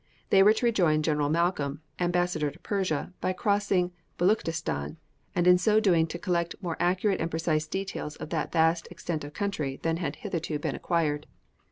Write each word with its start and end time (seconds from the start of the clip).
They 0.31 0.41
were 0.41 0.51
to 0.53 0.65
rejoin 0.65 1.03
General 1.03 1.29
Malcolm, 1.29 1.81
ambassador 1.99 2.49
to 2.49 2.57
Persia, 2.57 3.13
by 3.21 3.33
crossing 3.33 3.91
Beluchistan, 4.17 4.97
and 5.35 5.45
in 5.45 5.59
so 5.59 5.79
doing 5.79 6.07
to 6.07 6.17
collect 6.17 6.55
more 6.59 6.75
accurate 6.79 7.21
and 7.21 7.29
precise 7.29 7.67
details 7.67 8.15
of 8.15 8.31
that 8.31 8.51
vast 8.51 8.87
extent 8.89 9.23
of 9.23 9.33
country 9.35 9.79
than 9.83 9.97
had 9.97 10.15
hitherto 10.15 10.57
been 10.57 10.73
acquired. 10.73 11.27